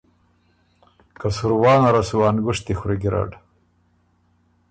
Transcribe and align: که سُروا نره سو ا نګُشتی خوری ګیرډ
که 1.19 1.27
سُروا 1.35 1.73
نره 1.81 2.03
سو 2.09 2.17
ا 2.27 2.29
نګُشتی 2.35 2.73
خوری 2.79 2.97
ګیرډ 3.01 3.31